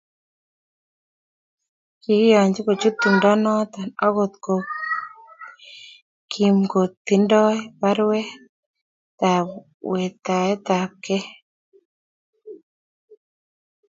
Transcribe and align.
Kikiyanji 2.01 2.59
kochut 2.65 2.95
tumdo 3.01 3.31
noto 3.43 3.81
akot 4.05 4.33
ko 4.45 4.55
kimkotidoi 6.31 7.57
barwet 7.79 8.29
ab 9.33 9.47
ketache 10.25 10.79
bik. 11.01 11.25